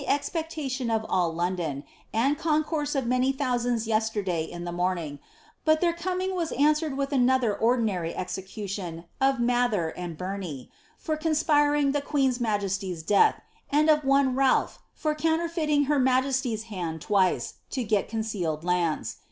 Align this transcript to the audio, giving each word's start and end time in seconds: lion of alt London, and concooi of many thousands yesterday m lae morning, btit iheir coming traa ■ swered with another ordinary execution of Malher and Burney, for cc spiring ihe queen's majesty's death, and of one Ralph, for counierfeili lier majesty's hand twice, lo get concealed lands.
lion 0.07 0.89
of 0.89 1.05
alt 1.09 1.35
London, 1.35 1.83
and 2.11 2.39
concooi 2.39 2.95
of 2.95 3.05
many 3.05 3.31
thousands 3.31 3.85
yesterday 3.85 4.47
m 4.51 4.65
lae 4.65 4.71
morning, 4.71 5.19
btit 5.67 5.79
iheir 5.79 5.95
coming 5.95 6.31
traa 6.31 6.49
■ 6.49 6.49
swered 6.57 6.95
with 6.95 7.11
another 7.11 7.55
ordinary 7.55 8.15
execution 8.15 9.05
of 9.21 9.35
Malher 9.35 9.93
and 9.95 10.17
Burney, 10.17 10.71
for 10.97 11.15
cc 11.17 11.35
spiring 11.35 11.95
ihe 11.95 12.01
queen's 12.03 12.39
majesty's 12.41 13.03
death, 13.03 13.43
and 13.69 13.91
of 13.91 14.03
one 14.03 14.33
Ralph, 14.35 14.79
for 14.95 15.13
counierfeili 15.13 15.87
lier 15.87 15.99
majesty's 15.99 16.63
hand 16.73 16.99
twice, 17.01 17.53
lo 17.77 17.83
get 17.83 18.09
concealed 18.09 18.63
lands. 18.63 19.17